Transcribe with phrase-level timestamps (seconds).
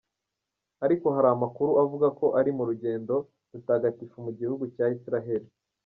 [0.85, 3.15] Ariko hari amakuru avuga ko ari m’urugendo
[3.51, 5.49] rutagatifu mu gihugu cya Israheli.